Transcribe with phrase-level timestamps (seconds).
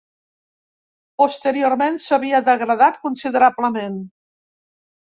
[1.23, 4.05] Posteriorment s'havia degradat considerablement.